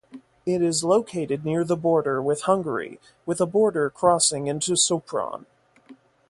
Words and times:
It 0.47 0.63
is 0.63 0.83
located 0.83 1.45
near 1.45 1.63
the 1.63 1.75
border 1.75 2.23
with 2.23 2.41
Hungary 2.49 2.99
with 3.27 3.39
a 3.39 3.45
border 3.45 3.91
crossing 3.91 4.47
into 4.47 4.71
Sopron. 4.71 5.45